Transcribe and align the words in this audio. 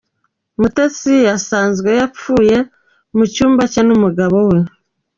Mutesi 0.59 1.13
yasanzwe 1.29 1.89
yapfuye 1.99 2.57
mu 3.15 3.23
cyumba 3.33 3.63
cye 3.71 3.81
n’umugabo 3.87 4.37
we. 4.49 4.59